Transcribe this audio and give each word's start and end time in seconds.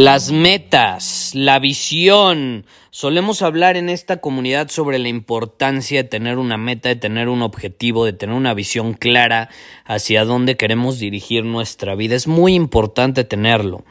Las 0.00 0.30
metas, 0.30 1.32
la 1.34 1.58
visión. 1.58 2.66
Solemos 2.90 3.42
hablar 3.42 3.76
en 3.76 3.88
esta 3.88 4.18
comunidad 4.18 4.68
sobre 4.68 5.00
la 5.00 5.08
importancia 5.08 6.00
de 6.00 6.08
tener 6.08 6.38
una 6.38 6.56
meta, 6.56 6.88
de 6.88 6.94
tener 6.94 7.28
un 7.28 7.42
objetivo, 7.42 8.04
de 8.04 8.12
tener 8.12 8.36
una 8.36 8.54
visión 8.54 8.94
clara 8.94 9.48
hacia 9.84 10.24
dónde 10.24 10.56
queremos 10.56 11.00
dirigir 11.00 11.44
nuestra 11.44 11.96
vida. 11.96 12.14
Es 12.14 12.28
muy 12.28 12.54
importante 12.54 13.24
tenerlo, 13.24 13.82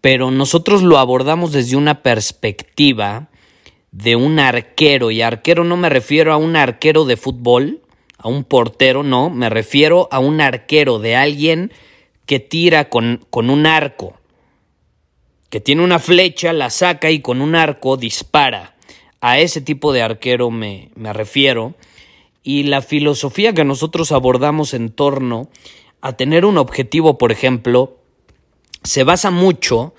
pero 0.00 0.30
nosotros 0.30 0.82
lo 0.82 0.98
abordamos 0.98 1.50
desde 1.50 1.74
una 1.74 2.04
perspectiva 2.04 3.28
de 3.90 4.14
un 4.14 4.38
arquero, 4.38 5.10
y 5.10 5.20
arquero 5.20 5.64
no 5.64 5.76
me 5.76 5.88
refiero 5.88 6.32
a 6.32 6.36
un 6.36 6.54
arquero 6.54 7.06
de 7.06 7.16
fútbol, 7.16 7.80
a 8.18 8.28
un 8.28 8.44
portero, 8.44 9.02
no, 9.02 9.30
me 9.30 9.50
refiero 9.50 10.06
a 10.12 10.20
un 10.20 10.40
arquero 10.40 11.00
de 11.00 11.16
alguien 11.16 11.72
que 12.24 12.38
tira 12.38 12.88
con, 12.88 13.26
con 13.30 13.50
un 13.50 13.66
arco 13.66 14.19
que 15.50 15.60
tiene 15.60 15.82
una 15.82 15.98
flecha, 15.98 16.52
la 16.52 16.70
saca 16.70 17.10
y 17.10 17.20
con 17.20 17.42
un 17.42 17.54
arco 17.54 17.96
dispara. 17.96 18.76
A 19.20 19.38
ese 19.38 19.60
tipo 19.60 19.92
de 19.92 20.02
arquero 20.02 20.50
me, 20.50 20.90
me 20.94 21.12
refiero. 21.12 21.74
Y 22.42 22.62
la 22.62 22.80
filosofía 22.80 23.52
que 23.52 23.64
nosotros 23.64 24.12
abordamos 24.12 24.72
en 24.72 24.90
torno 24.90 25.50
a 26.00 26.16
tener 26.16 26.44
un 26.46 26.56
objetivo, 26.56 27.18
por 27.18 27.32
ejemplo, 27.32 27.98
se 28.82 29.04
basa 29.04 29.30
mucho 29.30 29.94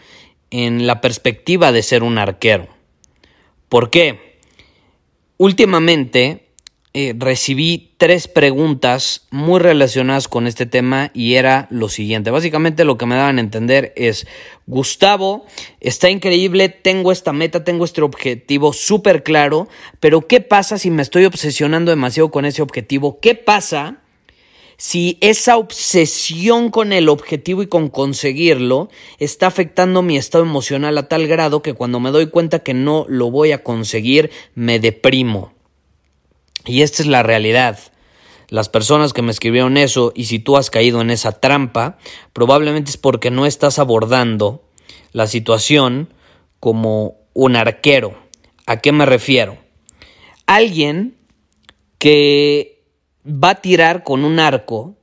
en 0.50 0.88
la 0.88 1.02
perspectiva 1.02 1.72
de 1.72 1.84
ser 1.84 2.02
un 2.02 2.18
arquero. 2.18 2.68
¿Por 3.70 3.90
qué? 3.90 4.40
Últimamente 5.38 6.51
eh, 6.94 7.16
recibí 7.18 7.94
tres 7.98 8.28
preguntas 8.28 9.28
muy 9.32 9.62
relacionadas 9.62 10.28
con 10.28 10.46
este 10.46 10.66
tema 10.66 11.10
y 11.14 11.36
era 11.36 11.68
lo 11.70 11.88
siguiente. 11.88 12.32
Básicamente 12.32 12.84
lo 12.84 12.98
que 12.98 13.06
me 13.06 13.16
daban 13.16 13.38
a 13.38 13.42
entender 13.42 13.94
es, 13.96 14.28
Gustavo, 14.68 15.46
está 15.80 16.10
increíble, 16.10 16.68
tengo 16.68 17.14
esta 17.14 17.32
meta, 17.32 17.64
tengo 17.64 17.86
este 17.86 18.02
objetivo 18.02 18.74
súper 18.74 19.24
claro, 19.24 19.70
pero 20.02 20.28
¿qué 20.28 20.42
pasa 20.42 20.78
si 20.78 20.92
me 20.92 21.02
estoy 21.02 21.24
obsesionando 21.24 21.92
demasiado 21.92 22.30
con 22.30 22.44
ese 22.44 22.62
objetivo? 22.62 23.20
¿Qué 23.22 23.36
pasa? 23.36 23.98
si 24.76 25.20
esa 25.22 25.58
obsesión 25.58 26.72
con 26.72 26.92
el 26.92 27.08
objetivo 27.08 27.62
y 27.62 27.68
con 27.68 27.88
conseguirlo 27.90 28.90
está 29.20 29.46
afectando 29.46 30.02
mi 30.02 30.18
estado 30.18 30.44
emocional 30.44 30.98
a 30.98 31.08
tal 31.08 31.28
grado 31.28 31.62
que 31.62 31.76
cuando 31.76 32.00
me 32.00 32.10
doy 32.10 32.32
cuenta 32.32 32.64
que 32.64 32.74
no 32.74 33.06
lo 33.08 33.30
voy 33.30 33.52
a 33.52 33.62
conseguir, 33.62 34.32
me 34.56 34.80
deprimo. 34.80 35.54
Y 36.66 36.82
esta 36.82 37.02
es 37.02 37.08
la 37.08 37.24
realidad. 37.24 37.80
Las 38.50 38.68
personas 38.68 39.14
que 39.14 39.22
me 39.22 39.32
escribieron 39.32 39.78
eso 39.78 40.12
y 40.14 40.26
si 40.26 40.40
tú 40.40 40.58
has 40.58 40.70
caído 40.70 41.00
en 41.02 41.10
esa 41.10 41.32
trampa, 41.32 41.98
probablemente 42.34 42.92
es 42.92 42.98
porque 42.98 43.32
no 43.32 43.46
estás 43.46 43.80
abordando 43.80 44.64
la 45.14 45.28
situación 45.28 46.14
como 46.60 47.16
un 47.34 47.56
arquero. 47.56 48.14
¿A 48.66 48.82
qué 48.82 48.92
me 48.92 49.06
refiero? 49.06 49.58
Alguien 50.46 51.16
que 51.98 52.84
va 53.26 53.52
a 53.52 53.62
tirar 53.62 54.04
con 54.04 54.26
un 54.26 54.40
arco 54.40 54.96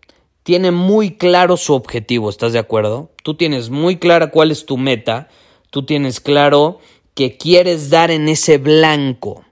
tiene 0.43 0.71
muy 0.71 1.17
claro 1.17 1.57
su 1.57 1.75
objetivo, 1.75 2.31
¿estás 2.31 2.53
de 2.53 2.59
acuerdo? 2.59 3.13
Tú 3.23 3.35
tienes 3.35 3.71
muy 3.71 3.97
clara 3.97 4.31
cuál 4.31 4.51
es 4.51 4.67
tu 4.67 4.77
meta, 4.77 5.29
tú 5.71 5.85
tienes 5.85 6.21
claro 6.21 6.81
que 7.15 7.37
quieres 7.37 7.91
dar 7.91 8.11
en 8.11 8.29
ese 8.29 8.59
blanco 8.59 9.45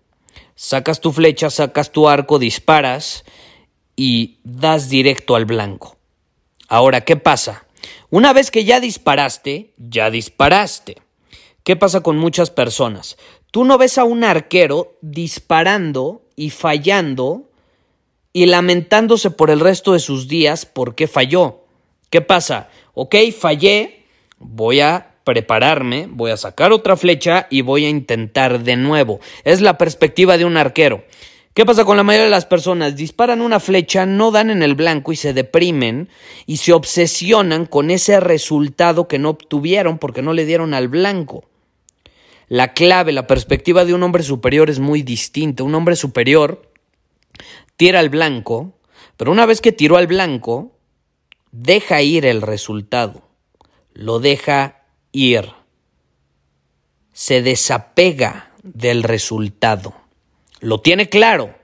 sacas 0.56 1.00
tu 1.00 1.12
flecha, 1.12 1.50
sacas 1.50 1.92
tu 1.92 2.08
arco, 2.08 2.40
disparas 2.40 3.24
y 3.94 4.38
das 4.42 4.88
directo 4.88 5.36
al 5.36 5.44
blanco. 5.44 5.96
Ahora, 6.66 7.02
¿qué 7.02 7.16
pasa? 7.16 7.66
Una 8.10 8.32
vez 8.32 8.50
que 8.50 8.64
ya 8.64 8.80
disparaste, 8.80 9.72
ya 9.76 10.10
disparaste. 10.10 10.96
¿Qué 11.62 11.76
pasa 11.76 12.00
con 12.00 12.16
muchas 12.16 12.50
personas? 12.50 13.16
Tú 13.50 13.64
no 13.64 13.78
ves 13.78 13.98
a 13.98 14.04
un 14.04 14.24
arquero 14.24 14.96
disparando 15.00 16.22
y 16.34 16.50
fallando 16.50 17.50
y 18.32 18.46
lamentándose 18.46 19.30
por 19.30 19.50
el 19.50 19.60
resto 19.60 19.92
de 19.92 19.98
sus 19.98 20.28
días 20.28 20.66
porque 20.66 21.08
falló. 21.08 21.64
¿Qué 22.10 22.20
pasa? 22.20 22.68
Ok, 22.94 23.16
fallé, 23.36 24.04
voy 24.38 24.80
a 24.80 25.15
prepararme, 25.26 26.06
voy 26.08 26.30
a 26.30 26.36
sacar 26.36 26.70
otra 26.70 26.96
flecha 26.96 27.48
y 27.50 27.62
voy 27.62 27.84
a 27.84 27.88
intentar 27.88 28.60
de 28.60 28.76
nuevo. 28.76 29.18
Es 29.42 29.60
la 29.60 29.76
perspectiva 29.76 30.38
de 30.38 30.44
un 30.44 30.56
arquero. 30.56 31.04
¿Qué 31.52 31.66
pasa 31.66 31.84
con 31.84 31.96
la 31.96 32.04
mayoría 32.04 32.26
de 32.26 32.30
las 32.30 32.46
personas? 32.46 32.94
Disparan 32.94 33.40
una 33.40 33.58
flecha, 33.58 34.06
no 34.06 34.30
dan 34.30 34.50
en 34.50 34.62
el 34.62 34.76
blanco 34.76 35.12
y 35.12 35.16
se 35.16 35.32
deprimen 35.32 36.08
y 36.46 36.58
se 36.58 36.72
obsesionan 36.72 37.66
con 37.66 37.90
ese 37.90 38.20
resultado 38.20 39.08
que 39.08 39.18
no 39.18 39.30
obtuvieron 39.30 39.98
porque 39.98 40.22
no 40.22 40.32
le 40.32 40.44
dieron 40.44 40.74
al 40.74 40.86
blanco. 40.86 41.44
La 42.46 42.72
clave, 42.72 43.10
la 43.10 43.26
perspectiva 43.26 43.84
de 43.84 43.94
un 43.94 44.04
hombre 44.04 44.22
superior 44.22 44.70
es 44.70 44.78
muy 44.78 45.02
distinta. 45.02 45.64
Un 45.64 45.74
hombre 45.74 45.96
superior 45.96 46.70
tira 47.76 47.98
al 47.98 48.10
blanco, 48.10 48.78
pero 49.16 49.32
una 49.32 49.44
vez 49.44 49.60
que 49.60 49.72
tiró 49.72 49.96
al 49.96 50.06
blanco, 50.06 50.70
deja 51.50 52.00
ir 52.00 52.26
el 52.26 52.42
resultado, 52.42 53.22
lo 53.92 54.20
deja 54.20 54.85
ir. 55.16 55.50
Se 57.12 57.40
desapega 57.40 58.52
del 58.62 59.02
resultado. 59.02 59.94
Lo 60.60 60.80
tiene 60.80 61.08
claro, 61.08 61.54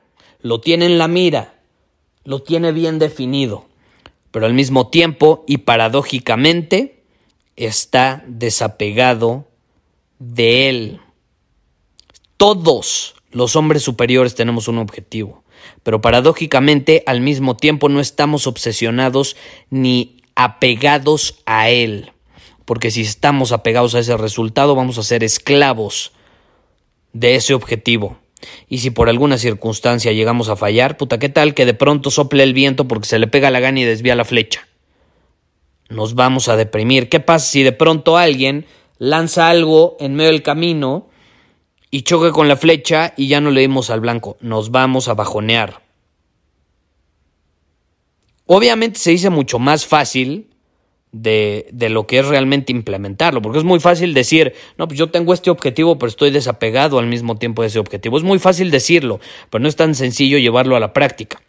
lo 0.41 0.61
tiene 0.61 0.87
en 0.87 0.97
la 0.97 1.07
mira, 1.07 1.55
lo 2.25 2.43
tiene 2.43 2.73
bien 2.73 2.99
definido, 2.99 3.67
pero 4.31 4.47
al 4.47 4.55
mismo 4.55 4.89
tiempo 4.89 5.45
y 5.47 5.59
paradójicamente 5.59 7.03
está 7.57 8.25
desapegado 8.27 9.47
de 10.19 10.71
él. 10.71 11.01
Todos 12.39 13.15
los 13.31 13.55
hombres 13.55 13.83
superiores 13.83 14.35
tenemos 14.35 14.67
un 14.69 14.79
objetivo, 14.79 15.45
pero 15.83 16.01
paradójicamente 16.01 17.03
al 17.07 17.21
mismo 17.21 17.57
tiempo 17.57 17.91
no 17.91 18.01
estamos 18.01 18.47
obsesionados 18.47 19.37
ni 19.69 20.23
apegados 20.35 21.43
a 21.45 21.69
él 21.69 22.12
porque 22.65 22.91
si 22.91 23.03
estamos 23.03 23.53
apegados 23.53 23.95
a 23.95 23.99
ese 23.99 24.17
resultado 24.17 24.75
vamos 24.75 24.99
a 24.99 25.03
ser 25.03 25.25
esclavos 25.25 26.13
de 27.13 27.35
ese 27.35 27.55
objetivo. 27.55 28.19
Y 28.69 28.79
si 28.79 28.91
por 28.91 29.09
alguna 29.09 29.39
circunstancia 29.39 30.13
llegamos 30.13 30.49
a 30.49 30.57
fallar, 30.57 30.97
puta, 30.97 31.19
¿qué 31.19 31.29
tal 31.29 31.55
que 31.55 31.67
de 31.67 31.75
pronto 31.75 32.11
sople 32.11 32.43
el 32.43 32.55
viento 32.55 32.89
porque 32.89 33.07
se 33.07 33.19
le 33.19 33.29
pega 33.29 33.51
la 33.51 33.61
gana 33.61 33.81
y 33.81 33.85
desvía 33.85 34.17
la 34.17 34.25
flecha? 34.25 34.67
Nos 35.89 36.15
vamos 36.15 36.49
a 36.49 36.57
deprimir. 36.57 37.09
¿Qué 37.09 37.21
pasa 37.21 37.47
si 37.47 37.63
de 37.63 37.73
pronto 37.73 38.17
alguien 38.17 38.67
lanza 38.99 39.49
algo 39.49 39.97
en 40.01 40.15
medio 40.15 40.31
del 40.31 40.43
camino 40.43 41.09
y 41.91 42.03
choca 42.03 42.33
con 42.33 42.49
la 42.49 42.57
flecha 42.57 43.15
y 43.17 43.29
ya 43.29 43.41
no 43.41 43.51
le 43.51 43.61
dimos 43.61 43.91
al 43.91 44.01
blanco? 44.01 44.37
Nos 44.41 44.71
vamos 44.71 45.09
a 45.09 45.15
bajonear. 45.15 45.83
Obviamente 48.47 48.99
se 48.99 49.11
dice 49.11 49.31
mucho 49.31 49.59
más 49.59 49.87
fácil 49.87 50.52
de, 51.13 51.69
de, 51.73 51.91
lo 51.91 52.07
que 52.07 52.19
es 52.19 52.27
realmente 52.27 52.73
implementarlo, 52.73 53.43
porque 53.43 53.59
es 53.59 53.65
muy 53.65 53.81
fácil 53.81 54.15
decir, 54.15 54.55
no, 54.79 54.89
pues 54.89 54.99
yo 54.99 55.11
tengo 55.11 55.35
este 55.35 55.51
objetivo, 55.51 55.99
pero 55.99 56.09
estoy 56.09 56.31
desapegado 56.31 56.99
al 56.99 57.07
mismo 57.07 57.37
tiempo 57.37 57.63
de 57.63 57.69
ese 57.69 57.79
objetivo. 57.79 58.17
Es 58.17 58.25
muy 58.25 58.39
fácil 58.39 58.71
decirlo, 58.71 59.21
pero 59.51 59.63
no 59.63 59.69
es 59.69 59.77
tan 59.77 59.95
sencillo 59.95 60.39
llevarlo 60.39 60.75
a 60.75 60.81
la 60.81 60.93
práctica. 60.93 61.41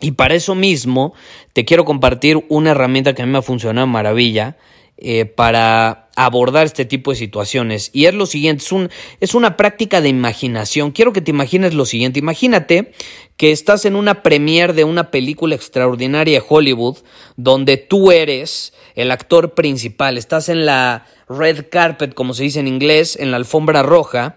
Y 0.00 0.12
para 0.12 0.34
eso 0.34 0.54
mismo 0.54 1.14
te 1.52 1.64
quiero 1.64 1.84
compartir 1.84 2.44
una 2.48 2.70
herramienta 2.70 3.14
que 3.14 3.22
a 3.22 3.26
mí 3.26 3.32
me 3.32 3.38
ha 3.38 3.42
funcionado 3.42 3.86
maravilla 3.86 4.56
eh, 4.96 5.26
para 5.26 6.08
abordar 6.16 6.66
este 6.66 6.84
tipo 6.84 7.12
de 7.12 7.16
situaciones. 7.16 7.90
Y 7.92 8.06
es 8.06 8.14
lo 8.14 8.26
siguiente, 8.26 8.64
es, 8.64 8.72
un, 8.72 8.90
es 9.20 9.34
una 9.34 9.56
práctica 9.56 10.00
de 10.00 10.08
imaginación. 10.08 10.90
Quiero 10.90 11.12
que 11.12 11.20
te 11.20 11.30
imagines 11.30 11.74
lo 11.74 11.84
siguiente. 11.84 12.18
Imagínate 12.18 12.92
que 13.38 13.52
estás 13.52 13.86
en 13.86 13.96
una 13.96 14.22
premiere 14.22 14.74
de 14.74 14.84
una 14.84 15.10
película 15.10 15.54
extraordinaria 15.54 16.40
de 16.40 16.46
Hollywood, 16.46 16.98
donde 17.36 17.76
tú 17.76 18.10
eres 18.10 18.74
el 18.96 19.12
actor 19.12 19.54
principal. 19.54 20.18
Estás 20.18 20.48
en 20.48 20.66
la 20.66 21.06
red 21.28 21.66
carpet, 21.70 22.14
como 22.14 22.34
se 22.34 22.42
dice 22.42 22.58
en 22.60 22.68
inglés, 22.68 23.16
en 23.16 23.30
la 23.30 23.36
alfombra 23.36 23.84
roja, 23.84 24.36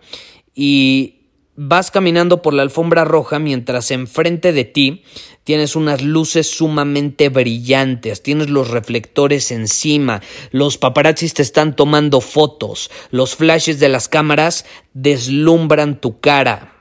y 0.54 1.22
vas 1.56 1.90
caminando 1.90 2.44
por 2.44 2.54
la 2.54 2.62
alfombra 2.62 3.04
roja 3.04 3.40
mientras 3.40 3.90
enfrente 3.92 4.54
de 4.54 4.66
ti 4.66 5.04
tienes 5.44 5.76
unas 5.76 6.04
luces 6.04 6.48
sumamente 6.50 7.30
brillantes, 7.30 8.22
tienes 8.22 8.50
los 8.50 8.70
reflectores 8.70 9.52
encima, 9.52 10.22
los 10.52 10.78
paparazzis 10.78 11.34
te 11.34 11.42
están 11.42 11.76
tomando 11.76 12.22
fotos, 12.22 12.92
los 13.10 13.36
flashes 13.36 13.80
de 13.80 13.90
las 13.90 14.08
cámaras 14.08 14.66
deslumbran 14.94 16.00
tu 16.00 16.20
cara. 16.20 16.81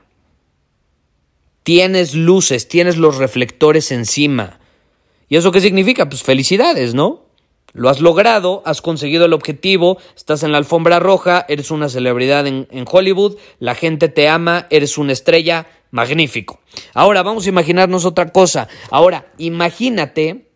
Tienes 1.63 2.15
luces, 2.15 2.67
tienes 2.67 2.97
los 2.97 3.17
reflectores 3.17 3.91
encima. 3.91 4.59
¿Y 5.29 5.37
eso 5.37 5.51
qué 5.51 5.61
significa? 5.61 6.09
Pues 6.09 6.23
felicidades, 6.23 6.93
¿no? 6.93 7.25
Lo 7.73 7.89
has 7.89 8.01
logrado, 8.01 8.61
has 8.65 8.81
conseguido 8.81 9.25
el 9.25 9.33
objetivo, 9.33 9.97
estás 10.15 10.43
en 10.43 10.51
la 10.51 10.57
alfombra 10.57 10.99
roja, 10.99 11.45
eres 11.47 11.71
una 11.71 11.87
celebridad 11.87 12.45
en, 12.45 12.67
Hollywood, 12.89 13.37
la 13.59 13.75
gente 13.75 14.09
te 14.09 14.27
ama, 14.27 14.67
eres 14.69 14.97
una 14.97 15.13
estrella, 15.13 15.67
magnífico. 15.89 16.59
Ahora 16.93 17.21
vamos 17.21 17.45
a 17.45 17.49
imaginarnos 17.49 18.05
otra 18.05 18.31
cosa. 18.31 18.67
Ahora, 18.89 19.31
imagínate 19.37 20.49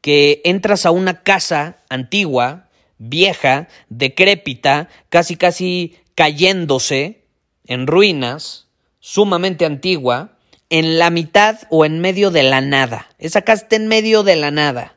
que 0.00 0.42
entras 0.44 0.84
a 0.84 0.90
una 0.90 1.22
casa 1.22 1.78
antigua, 1.88 2.68
vieja, 2.98 3.68
decrépita, 3.88 4.88
casi 5.08 5.36
casi 5.36 5.96
cayéndose, 6.14 7.24
en 7.66 7.86
ruinas, 7.86 8.61
sumamente 9.02 9.66
antigua, 9.66 10.38
en 10.70 10.98
la 10.98 11.10
mitad 11.10 11.58
o 11.68 11.84
en 11.84 12.00
medio 12.00 12.30
de 12.30 12.44
la 12.44 12.62
nada. 12.62 13.08
Esa 13.18 13.42
casa 13.42 13.64
está 13.64 13.76
en 13.76 13.88
medio 13.88 14.22
de 14.22 14.36
la 14.36 14.50
nada 14.50 14.94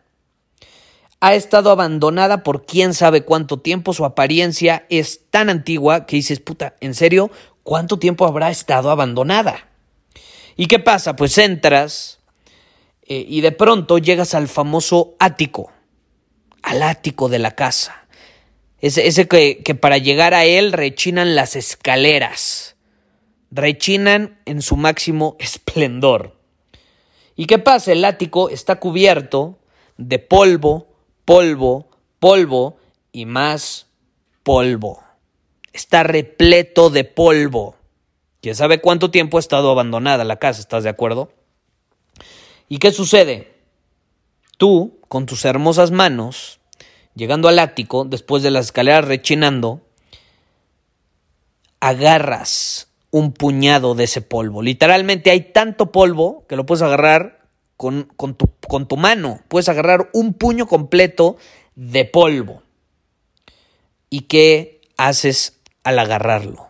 ha 1.25 1.33
estado 1.33 1.71
abandonada 1.71 2.43
por 2.43 2.67
quién 2.67 2.93
sabe 2.93 3.23
cuánto 3.23 3.59
tiempo, 3.59 3.93
su 3.93 4.05
apariencia 4.05 4.85
es 4.89 5.21
tan 5.31 5.49
antigua 5.49 6.05
que 6.05 6.17
dices, 6.17 6.39
puta, 6.39 6.75
¿en 6.81 6.93
serio? 6.93 7.31
¿Cuánto 7.63 7.97
tiempo 7.97 8.27
habrá 8.27 8.51
estado 8.51 8.91
abandonada? 8.91 9.67
¿Y 10.55 10.67
qué 10.67 10.77
pasa? 10.77 11.15
Pues 11.15 11.39
entras 11.39 12.19
eh, 13.07 13.25
y 13.27 13.41
de 13.41 13.51
pronto 13.51 13.97
llegas 13.97 14.35
al 14.35 14.47
famoso 14.47 15.15
ático, 15.17 15.71
al 16.61 16.83
ático 16.83 17.27
de 17.27 17.39
la 17.39 17.55
casa. 17.55 18.05
Ese, 18.79 19.07
ese 19.07 19.27
que, 19.27 19.63
que 19.63 19.73
para 19.73 19.97
llegar 19.97 20.35
a 20.35 20.45
él 20.45 20.73
rechinan 20.73 21.33
las 21.33 21.55
escaleras, 21.55 22.75
rechinan 23.55 24.37
en 24.45 24.61
su 24.61 24.75
máximo 24.75 25.37
esplendor. 25.39 26.35
¿Y 27.35 27.47
qué 27.47 27.57
pasa? 27.57 27.93
El 27.93 28.03
ático 28.03 28.49
está 28.49 28.79
cubierto 28.79 29.57
de 29.97 30.19
polvo, 30.19 30.87
polvo, 31.23 31.89
polvo 32.19 32.77
y 33.13 33.25
más 33.25 33.87
polvo. 34.43 35.01
Está 35.71 36.03
repleto 36.03 36.89
de 36.89 37.05
polvo. 37.05 37.75
¿Quién 38.41 38.55
sabe 38.55 38.81
cuánto 38.81 39.09
tiempo 39.09 39.37
ha 39.37 39.39
estado 39.39 39.71
abandonada 39.71 40.23
la 40.25 40.37
casa? 40.37 40.59
¿Estás 40.59 40.83
de 40.83 40.89
acuerdo? 40.89 41.31
¿Y 42.67 42.79
qué 42.79 42.91
sucede? 42.91 43.55
Tú, 44.57 44.99
con 45.07 45.25
tus 45.25 45.45
hermosas 45.45 45.91
manos, 45.91 46.59
llegando 47.15 47.47
al 47.47 47.59
ático, 47.59 48.03
después 48.05 48.43
de 48.43 48.51
las 48.51 48.65
escaleras 48.65 49.05
rechinando, 49.05 49.81
agarras 51.79 52.89
un 53.15 53.31
puñado 53.31 53.95
de 53.95 54.03
ese 54.03 54.21
polvo. 54.21 54.62
Literalmente 54.62 55.31
hay 55.31 55.39
tanto 55.53 55.94
polvo 55.94 56.45
que 56.50 56.57
lo 56.57 56.65
puedes 56.65 56.81
agarrar 56.81 57.47
con, 57.77 58.09
tu, 58.35 58.50
con 58.67 58.89
tu 58.89 58.97
mano. 58.97 59.39
Puedes 59.47 59.69
agarrar 59.69 60.09
un 60.12 60.33
puño 60.33 60.67
completo 60.67 61.38
de 61.75 62.03
polvo. 62.03 62.62
¿Y 64.09 64.23
qué 64.23 64.81
haces 64.97 65.62
al 65.85 66.00
agarrarlo? 66.00 66.67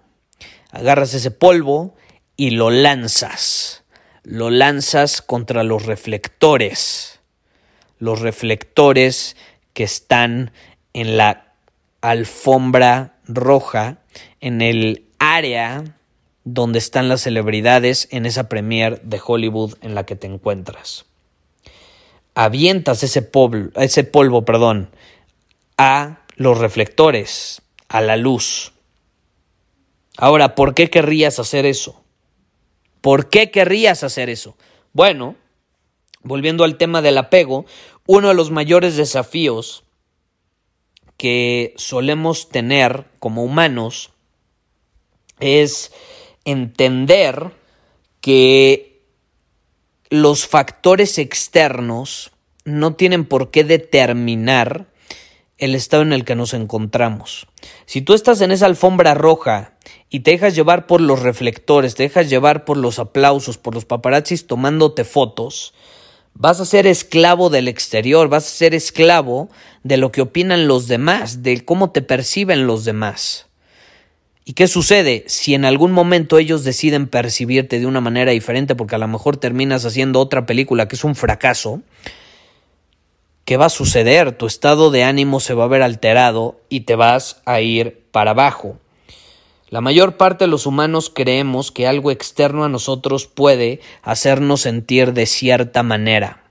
Agarras 0.70 1.16
ese 1.16 1.32
polvo 1.32 1.96
y 2.38 2.52
lo 2.52 2.70
lanzas. 2.70 3.84
Lo 4.22 4.52
lanzas 4.52 5.24
contra 5.24 5.64
los 5.64 5.88
reflectores. 5.88 7.22
Los 7.98 8.20
reflectores 8.20 9.36
que 9.74 9.84
están 9.84 10.52
en 10.94 11.18
la 11.18 11.56
alfombra 12.02 13.18
roja, 13.28 13.98
en 14.42 14.62
el 14.62 15.08
área 15.18 15.84
donde 16.46 16.78
están 16.80 17.10
las 17.10 17.22
celebridades 17.22 18.08
en 18.12 18.26
esa 18.26 18.48
premier 18.48 19.02
de 19.02 19.20
Hollywood 19.24 19.74
en 19.82 19.96
la 19.96 20.06
que 20.06 20.16
te 20.16 20.28
encuentras. 20.28 21.06
Avientas 22.36 23.04
ese 23.04 23.24
polvo, 23.24 23.72
ese 23.80 24.04
polvo 24.04 24.46
perdón, 24.46 24.90
a 25.78 26.20
los 26.36 26.60
reflectores, 26.60 27.62
a 27.90 28.02
la 28.02 28.16
luz. 28.16 28.74
Ahora, 30.18 30.56
¿por 30.56 30.76
qué 30.76 30.90
querrías 30.90 31.40
hacer 31.40 31.66
eso? 31.66 32.02
¿Por 33.02 33.30
qué 33.30 33.52
querrías 33.52 34.04
hacer 34.04 34.30
eso? 34.30 34.56
Bueno, 34.94 35.36
volviendo 36.22 36.64
al 36.64 36.78
tema 36.78 37.02
del 37.02 37.18
apego, 37.18 37.66
uno 38.06 38.30
de 38.30 38.36
los 38.36 38.52
mayores 38.52 38.98
desafíos 38.98 39.84
que 41.18 41.74
solemos 41.78 42.50
tener 42.50 43.06
como 43.20 43.44
humanos 43.44 44.12
es 45.40 45.92
entender 46.46 47.52
que 48.22 49.02
los 50.10 50.48
factores 50.48 51.18
externos 51.18 52.32
no 52.64 52.96
tienen 52.96 53.26
por 53.26 53.52
qué 53.52 53.64
determinar 53.64 54.88
el 55.58 55.76
estado 55.76 56.04
en 56.04 56.14
el 56.14 56.26
que 56.26 56.36
nos 56.36 56.54
encontramos. 56.54 57.48
Si 57.86 58.02
tú 58.02 58.14
estás 58.14 58.42
en 58.42 58.52
esa 58.52 58.66
alfombra 58.66 59.14
roja 59.14 59.74
y 60.10 60.22
te 60.22 60.32
dejas 60.32 60.56
llevar 60.56 60.88
por 60.88 61.02
los 61.02 61.22
reflectores, 61.22 61.96
te 61.96 62.04
dejas 62.04 62.30
llevar 62.30 62.66
por 62.66 62.78
los 62.78 63.00
aplausos, 63.00 63.58
por 63.58 63.74
los 63.74 63.86
paparazzis 63.86 64.48
tomándote 64.48 65.04
fotos, 65.04 65.74
vas 66.34 66.60
a 66.60 66.66
ser 66.66 66.88
esclavo 66.88 67.50
del 67.50 67.68
exterior, 67.68 68.28
vas 68.28 68.46
a 68.46 68.56
ser 68.56 68.76
esclavo 68.76 69.50
de 69.84 69.98
lo 69.98 70.12
que 70.12 70.22
opinan 70.22 70.68
los 70.68 70.88
demás, 70.88 71.42
de 71.42 71.64
cómo 71.64 71.92
te 71.92 72.02
perciben 72.02 72.68
los 72.68 72.84
demás. 72.84 73.45
¿Y 74.48 74.54
qué 74.54 74.68
sucede 74.68 75.24
si 75.26 75.56
en 75.56 75.66
algún 75.66 75.92
momento 75.92 76.38
ellos 76.38 76.64
deciden 76.64 77.08
percibirte 77.08 77.80
de 77.80 77.88
una 77.88 78.00
manera 78.00 78.32
diferente 78.32 78.76
porque 78.76 78.94
a 78.94 79.00
lo 79.00 79.08
mejor 79.08 79.38
terminas 79.38 79.86
haciendo 79.86 80.20
otra 80.20 80.46
película 80.46 80.88
que 80.88 80.96
es 80.96 81.04
un 81.04 81.16
fracaso? 81.16 81.82
¿Qué 83.44 83.58
va 83.58 83.66
a 83.66 83.70
suceder? 83.70 84.38
Tu 84.38 84.46
estado 84.46 84.92
de 84.92 85.04
ánimo 85.04 85.40
se 85.40 85.56
va 85.56 85.64
a 85.64 85.68
ver 85.68 85.82
alterado 85.82 86.62
y 86.70 86.82
te 86.82 86.96
vas 86.96 87.42
a 87.46 87.60
ir 87.62 88.06
para 88.12 88.32
abajo. 88.32 88.78
La 89.70 89.82
mayor 89.82 90.16
parte 90.16 90.46
de 90.46 90.52
los 90.52 90.68
humanos 90.68 91.12
creemos 91.14 91.72
que 91.72 91.88
algo 91.88 92.12
externo 92.12 92.64
a 92.64 92.70
nosotros 92.70 93.26
puede 93.26 93.82
hacernos 94.04 94.62
sentir 94.62 95.14
de 95.14 95.26
cierta 95.26 95.82
manera. 95.82 96.44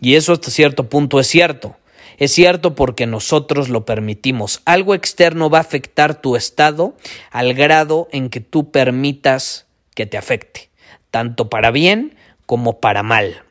Y 0.00 0.16
eso 0.16 0.32
hasta 0.32 0.50
cierto 0.50 0.88
punto 0.88 1.20
es 1.20 1.28
cierto. 1.28 1.76
Es 2.18 2.32
cierto 2.32 2.74
porque 2.74 3.06
nosotros 3.06 3.68
lo 3.68 3.84
permitimos. 3.84 4.60
Algo 4.64 4.94
externo 4.94 5.50
va 5.50 5.58
a 5.58 5.62
afectar 5.62 6.20
tu 6.20 6.34
estado 6.34 6.96
al 7.30 7.54
grado 7.54 8.08
en 8.10 8.28
que 8.28 8.40
tú 8.40 8.70
permitas 8.70 9.66
que 9.94 10.04
te 10.04 10.18
afecte, 10.18 10.68
tanto 11.10 11.48
para 11.48 11.70
bien 11.70 12.16
como 12.44 12.80
para 12.80 13.04
mal. 13.04 13.42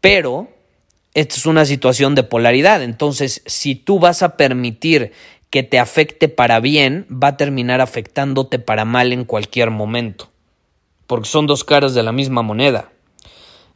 Pero 0.00 0.48
esta 1.14 1.36
es 1.36 1.46
una 1.46 1.64
situación 1.64 2.14
de 2.14 2.24
polaridad, 2.24 2.82
entonces 2.82 3.42
si 3.46 3.74
tú 3.74 3.98
vas 3.98 4.22
a 4.22 4.36
permitir 4.36 5.12
que 5.50 5.62
te 5.62 5.78
afecte 5.78 6.28
para 6.28 6.60
bien, 6.60 7.06
va 7.10 7.28
a 7.28 7.36
terminar 7.36 7.80
afectándote 7.80 8.58
para 8.58 8.84
mal 8.84 9.12
en 9.12 9.24
cualquier 9.24 9.70
momento, 9.70 10.30
porque 11.06 11.28
son 11.28 11.46
dos 11.46 11.64
caras 11.64 11.94
de 11.94 12.02
la 12.02 12.12
misma 12.12 12.42
moneda. 12.42 12.90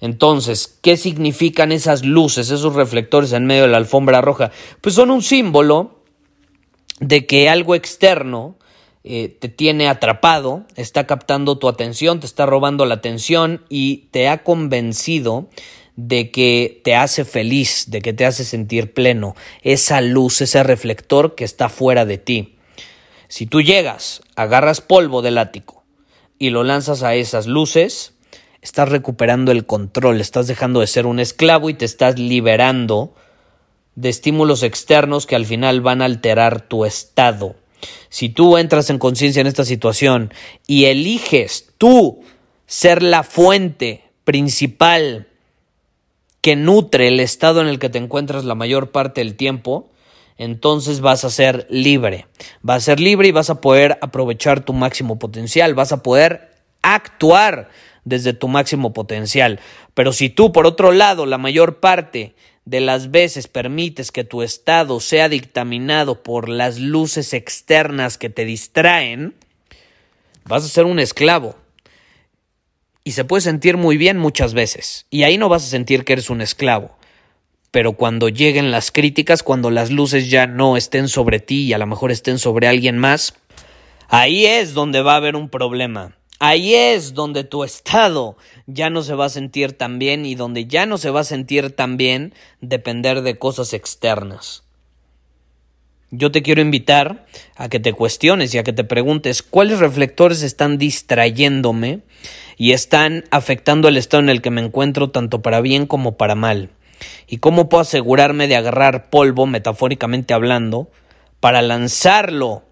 Entonces, 0.02 0.80
¿qué 0.82 0.96
significan 0.96 1.70
esas 1.70 2.04
luces, 2.04 2.50
esos 2.50 2.74
reflectores 2.74 3.32
en 3.32 3.46
medio 3.46 3.62
de 3.62 3.68
la 3.68 3.76
alfombra 3.76 4.20
roja? 4.20 4.50
Pues 4.80 4.96
son 4.96 5.12
un 5.12 5.22
símbolo 5.22 6.02
de 6.98 7.24
que 7.24 7.48
algo 7.48 7.76
externo 7.76 8.56
eh, 9.04 9.28
te 9.28 9.48
tiene 9.48 9.86
atrapado, 9.86 10.66
está 10.74 11.06
captando 11.06 11.56
tu 11.56 11.68
atención, 11.68 12.18
te 12.18 12.26
está 12.26 12.46
robando 12.46 12.84
la 12.84 12.94
atención 12.94 13.64
y 13.68 14.08
te 14.10 14.28
ha 14.28 14.42
convencido 14.42 15.48
de 15.94 16.32
que 16.32 16.80
te 16.82 16.96
hace 16.96 17.24
feliz, 17.24 17.84
de 17.86 18.02
que 18.02 18.12
te 18.12 18.26
hace 18.26 18.44
sentir 18.44 18.94
pleno, 18.94 19.36
esa 19.62 20.00
luz, 20.00 20.40
ese 20.40 20.64
reflector 20.64 21.36
que 21.36 21.44
está 21.44 21.68
fuera 21.68 22.04
de 22.04 22.18
ti. 22.18 22.56
Si 23.28 23.46
tú 23.46 23.62
llegas, 23.62 24.20
agarras 24.34 24.80
polvo 24.80 25.22
del 25.22 25.38
ático 25.38 25.84
y 26.40 26.50
lo 26.50 26.64
lanzas 26.64 27.04
a 27.04 27.14
esas 27.14 27.46
luces, 27.46 28.14
estás 28.62 28.88
recuperando 28.88 29.52
el 29.52 29.66
control, 29.66 30.20
estás 30.20 30.46
dejando 30.46 30.80
de 30.80 30.86
ser 30.86 31.04
un 31.04 31.18
esclavo 31.18 31.68
y 31.68 31.74
te 31.74 31.84
estás 31.84 32.18
liberando 32.18 33.14
de 33.96 34.08
estímulos 34.08 34.62
externos 34.62 35.26
que 35.26 35.36
al 35.36 35.44
final 35.44 35.80
van 35.80 36.00
a 36.00 36.06
alterar 36.06 36.62
tu 36.62 36.84
estado. 36.84 37.56
Si 38.08 38.28
tú 38.28 38.56
entras 38.56 38.88
en 38.88 38.98
conciencia 38.98 39.40
en 39.40 39.48
esta 39.48 39.64
situación 39.64 40.32
y 40.66 40.84
eliges 40.84 41.72
tú 41.76 42.22
ser 42.66 43.02
la 43.02 43.24
fuente 43.24 44.04
principal 44.24 45.26
que 46.40 46.56
nutre 46.56 47.08
el 47.08 47.20
estado 47.20 47.60
en 47.60 47.68
el 47.68 47.78
que 47.78 47.90
te 47.90 47.98
encuentras 47.98 48.44
la 48.44 48.54
mayor 48.54 48.92
parte 48.92 49.20
del 49.20 49.34
tiempo, 49.34 49.90
entonces 50.38 51.00
vas 51.00 51.24
a 51.24 51.30
ser 51.30 51.66
libre. 51.68 52.26
Vas 52.62 52.78
a 52.78 52.86
ser 52.86 53.00
libre 53.00 53.28
y 53.28 53.32
vas 53.32 53.50
a 53.50 53.60
poder 53.60 53.98
aprovechar 54.00 54.64
tu 54.64 54.72
máximo 54.72 55.18
potencial, 55.18 55.74
vas 55.74 55.92
a 55.92 56.02
poder 56.02 56.52
actuar 56.82 57.68
desde 58.04 58.32
tu 58.32 58.48
máximo 58.48 58.92
potencial. 58.92 59.60
Pero 59.94 60.12
si 60.12 60.28
tú, 60.28 60.52
por 60.52 60.66
otro 60.66 60.92
lado, 60.92 61.26
la 61.26 61.38
mayor 61.38 61.80
parte 61.80 62.34
de 62.64 62.80
las 62.80 63.10
veces 63.10 63.48
permites 63.48 64.12
que 64.12 64.24
tu 64.24 64.42
estado 64.42 65.00
sea 65.00 65.28
dictaminado 65.28 66.22
por 66.22 66.48
las 66.48 66.78
luces 66.78 67.34
externas 67.34 68.18
que 68.18 68.30
te 68.30 68.44
distraen, 68.44 69.34
vas 70.44 70.64
a 70.64 70.68
ser 70.68 70.84
un 70.84 70.98
esclavo. 70.98 71.56
Y 73.04 73.12
se 73.12 73.24
puede 73.24 73.40
sentir 73.40 73.76
muy 73.76 73.96
bien 73.96 74.16
muchas 74.18 74.54
veces. 74.54 75.06
Y 75.10 75.24
ahí 75.24 75.38
no 75.38 75.48
vas 75.48 75.64
a 75.64 75.70
sentir 75.70 76.04
que 76.04 76.12
eres 76.12 76.30
un 76.30 76.40
esclavo. 76.40 76.96
Pero 77.72 77.94
cuando 77.94 78.28
lleguen 78.28 78.70
las 78.70 78.92
críticas, 78.92 79.42
cuando 79.42 79.70
las 79.70 79.90
luces 79.90 80.30
ya 80.30 80.46
no 80.46 80.76
estén 80.76 81.08
sobre 81.08 81.40
ti 81.40 81.62
y 81.62 81.72
a 81.72 81.78
lo 81.78 81.86
mejor 81.86 82.12
estén 82.12 82.38
sobre 82.38 82.68
alguien 82.68 82.98
más, 82.98 83.34
ahí 84.08 84.46
es 84.46 84.74
donde 84.74 85.02
va 85.02 85.14
a 85.14 85.16
haber 85.16 85.34
un 85.34 85.48
problema. 85.48 86.14
Ahí 86.44 86.74
es 86.74 87.14
donde 87.14 87.44
tu 87.44 87.62
estado 87.62 88.36
ya 88.66 88.90
no 88.90 89.02
se 89.02 89.14
va 89.14 89.26
a 89.26 89.28
sentir 89.28 89.74
tan 89.74 90.00
bien 90.00 90.26
y 90.26 90.34
donde 90.34 90.66
ya 90.66 90.86
no 90.86 90.98
se 90.98 91.10
va 91.10 91.20
a 91.20 91.24
sentir 91.24 91.70
tan 91.70 91.96
bien 91.96 92.34
depender 92.60 93.22
de 93.22 93.38
cosas 93.38 93.72
externas. 93.72 94.64
Yo 96.10 96.32
te 96.32 96.42
quiero 96.42 96.60
invitar 96.60 97.26
a 97.54 97.68
que 97.68 97.78
te 97.78 97.92
cuestiones 97.92 98.52
y 98.52 98.58
a 98.58 98.64
que 98.64 98.72
te 98.72 98.82
preguntes 98.82 99.44
cuáles 99.44 99.78
reflectores 99.78 100.42
están 100.42 100.78
distrayéndome 100.78 102.00
y 102.56 102.72
están 102.72 103.22
afectando 103.30 103.86
el 103.86 103.96
estado 103.96 104.24
en 104.24 104.28
el 104.28 104.42
que 104.42 104.50
me 104.50 104.62
encuentro 104.62 105.10
tanto 105.10 105.42
para 105.42 105.60
bien 105.60 105.86
como 105.86 106.16
para 106.16 106.34
mal. 106.34 106.70
Y 107.28 107.36
cómo 107.36 107.68
puedo 107.68 107.82
asegurarme 107.82 108.48
de 108.48 108.56
agarrar 108.56 109.10
polvo, 109.10 109.46
metafóricamente 109.46 110.34
hablando, 110.34 110.90
para 111.38 111.62
lanzarlo 111.62 112.64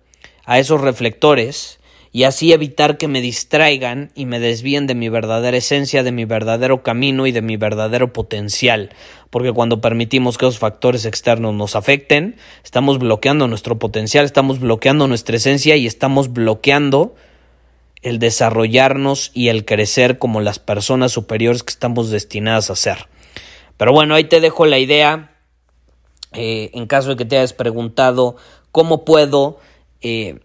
a 0.44 0.58
esos 0.58 0.80
reflectores 0.80 1.79
y 2.12 2.24
así 2.24 2.52
evitar 2.52 2.98
que 2.98 3.06
me 3.06 3.20
distraigan 3.20 4.10
y 4.16 4.26
me 4.26 4.40
desvíen 4.40 4.88
de 4.88 4.96
mi 4.96 5.08
verdadera 5.08 5.56
esencia, 5.56 6.02
de 6.02 6.10
mi 6.10 6.24
verdadero 6.24 6.82
camino 6.82 7.26
y 7.26 7.32
de 7.32 7.42
mi 7.42 7.56
verdadero 7.56 8.12
potencial. 8.12 8.90
Porque 9.30 9.52
cuando 9.52 9.80
permitimos 9.80 10.36
que 10.36 10.46
los 10.46 10.58
factores 10.58 11.04
externos 11.04 11.54
nos 11.54 11.76
afecten, 11.76 12.36
estamos 12.64 12.98
bloqueando 12.98 13.46
nuestro 13.46 13.78
potencial, 13.78 14.24
estamos 14.24 14.58
bloqueando 14.58 15.06
nuestra 15.06 15.36
esencia 15.36 15.76
y 15.76 15.86
estamos 15.86 16.32
bloqueando 16.32 17.14
el 18.02 18.18
desarrollarnos 18.18 19.30
y 19.32 19.48
el 19.48 19.64
crecer 19.64 20.18
como 20.18 20.40
las 20.40 20.58
personas 20.58 21.12
superiores 21.12 21.62
que 21.62 21.70
estamos 21.70 22.10
destinadas 22.10 22.70
a 22.70 22.76
ser. 22.76 23.06
Pero 23.76 23.92
bueno, 23.92 24.16
ahí 24.16 24.24
te 24.24 24.40
dejo 24.40 24.66
la 24.66 24.78
idea. 24.78 25.36
Eh, 26.32 26.70
en 26.74 26.86
caso 26.86 27.10
de 27.10 27.16
que 27.16 27.24
te 27.24 27.36
hayas 27.36 27.52
preguntado 27.52 28.36
cómo 28.72 29.04
puedo 29.04 29.58
eh, 30.00 30.40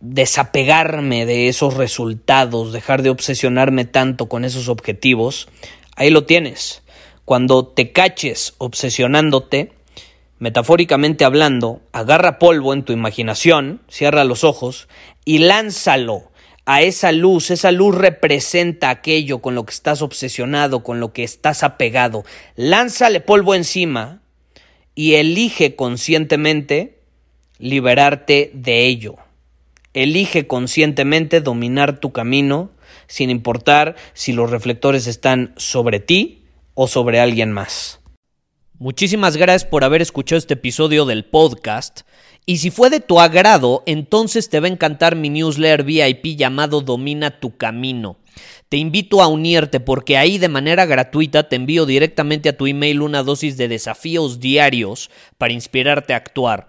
desapegarme 0.00 1.26
de 1.26 1.48
esos 1.48 1.74
resultados, 1.74 2.72
dejar 2.72 3.02
de 3.02 3.10
obsesionarme 3.10 3.84
tanto 3.84 4.28
con 4.28 4.44
esos 4.44 4.68
objetivos, 4.68 5.48
ahí 5.96 6.10
lo 6.10 6.24
tienes. 6.24 6.82
Cuando 7.24 7.66
te 7.66 7.92
caches 7.92 8.54
obsesionándote, 8.58 9.72
metafóricamente 10.38 11.24
hablando, 11.24 11.82
agarra 11.92 12.38
polvo 12.38 12.72
en 12.72 12.84
tu 12.84 12.92
imaginación, 12.92 13.82
cierra 13.88 14.24
los 14.24 14.44
ojos 14.44 14.88
y 15.24 15.38
lánzalo 15.38 16.30
a 16.64 16.82
esa 16.82 17.12
luz. 17.12 17.50
Esa 17.50 17.72
luz 17.72 17.94
representa 17.94 18.90
aquello 18.90 19.40
con 19.40 19.54
lo 19.54 19.64
que 19.64 19.72
estás 19.72 20.00
obsesionado, 20.00 20.82
con 20.82 21.00
lo 21.00 21.12
que 21.12 21.24
estás 21.24 21.62
apegado. 21.62 22.24
Lánzale 22.56 23.20
polvo 23.20 23.54
encima 23.54 24.22
y 24.94 25.14
elige 25.14 25.76
conscientemente 25.76 27.00
liberarte 27.58 28.50
de 28.54 28.86
ello. 28.86 29.16
Elige 29.94 30.46
conscientemente 30.46 31.40
dominar 31.40 31.98
tu 31.98 32.12
camino 32.12 32.70
sin 33.06 33.30
importar 33.30 33.96
si 34.12 34.32
los 34.32 34.50
reflectores 34.50 35.06
están 35.06 35.54
sobre 35.56 36.00
ti 36.00 36.44
o 36.74 36.88
sobre 36.88 37.20
alguien 37.20 37.52
más. 37.52 38.00
Muchísimas 38.80 39.36
gracias 39.36 39.68
por 39.68 39.82
haber 39.82 40.02
escuchado 40.02 40.38
este 40.38 40.54
episodio 40.54 41.04
del 41.04 41.24
podcast. 41.24 42.02
Y 42.46 42.58
si 42.58 42.70
fue 42.70 42.90
de 42.90 43.00
tu 43.00 43.18
agrado, 43.18 43.82
entonces 43.86 44.48
te 44.48 44.60
va 44.60 44.68
a 44.68 44.70
encantar 44.70 45.16
mi 45.16 45.30
newsletter 45.30 45.82
VIP 45.82 46.36
llamado 46.36 46.80
Domina 46.80 47.40
tu 47.40 47.56
Camino. 47.56 48.18
Te 48.68 48.76
invito 48.76 49.20
a 49.20 49.26
unirte 49.26 49.80
porque 49.80 50.16
ahí 50.16 50.38
de 50.38 50.48
manera 50.48 50.86
gratuita 50.86 51.48
te 51.48 51.56
envío 51.56 51.86
directamente 51.86 52.48
a 52.48 52.56
tu 52.56 52.66
email 52.66 53.02
una 53.02 53.22
dosis 53.22 53.56
de 53.56 53.68
desafíos 53.68 54.38
diarios 54.40 55.10
para 55.38 55.52
inspirarte 55.52 56.14
a 56.14 56.18
actuar. 56.18 56.68